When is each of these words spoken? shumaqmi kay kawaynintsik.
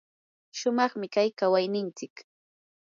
shumaqmi 0.57 1.07
kay 1.15 1.29
kawaynintsik. 1.39 2.15